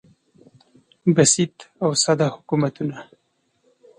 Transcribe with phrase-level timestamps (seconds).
[1.15, 2.97] بسیط او ساده حکومتونه